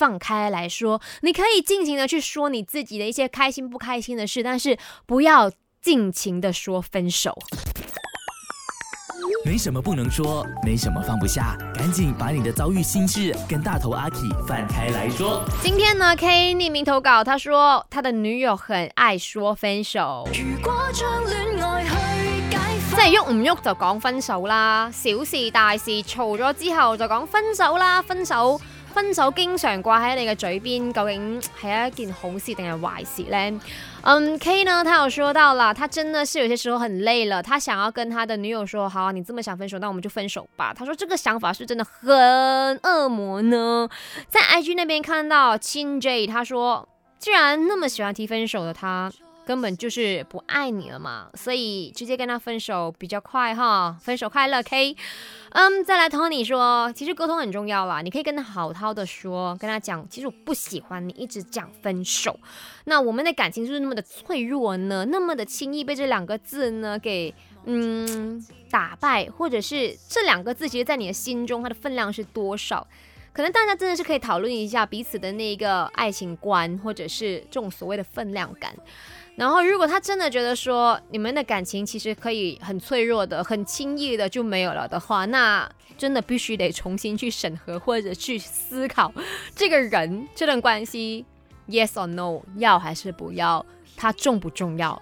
[0.00, 7.36] 放开来说，你可以尽情的去说你自己的一些开心不开心的事，但是不要尽情的说分手。
[9.44, 14.16] 没什么不能说，没什么放不下，赶紧把你的遭遇心事跟大头阿 K
[14.48, 15.44] 放开来说。
[15.62, 20.26] 今天呢，K 匿名投稿，他说他的女友很爱说分手。
[20.32, 21.04] 如果去
[22.96, 28.58] 再喐唔喐就讲分手啦，小事大事，吵咗之后就讲分手啦，分手。
[28.92, 33.60] 分手經常掛喺你嘅嘴邊，究竟係一件好事定係壞事呢？
[34.02, 40.74] 嗯，K 呢，他有說到啦，他真的是有些時候很累了，他想要跟他的女友說，好你這麼想分手，那我們就分手吧。
[40.74, 42.10] 他說這個想法是真的很
[42.78, 43.88] 惡魔呢。
[44.28, 49.12] 在 IG 那邊看到 Chin J，他說既然那麼喜歡提分手的他。
[49.50, 54.62] 根本就是不爱你了嘛，所以直接跟他分手比较快哈，分手快乐。
[54.62, 54.96] K，
[55.50, 62.38] 嗯，再来 Tony 说，其实沟通很重要啦，你可以跟他好好的说，跟他讲，其实我不喜欢你，一直讲分手。
[62.84, 72.86] 那我们的感情就是那么的脆弱呢，那么的轻易被这两个字呢给嗯打败，或者是这两个字，其实在你的心中它的分量是多少？
[73.32, 78.74] 可能大家真的是可以讨论一下彼此的那个爱情观，或者是这种所谓的分量感。
[79.36, 89.12] 然后，如果他真的觉得说你们的感情其实可以很脆弱的、很轻易的就没有了的话，那真的必须得重新去审核或者去思考
[89.54, 91.24] 这个人、这段关系
[91.68, 93.64] ，Yes or No，要还是不要，
[93.96, 95.00] 他重不重要？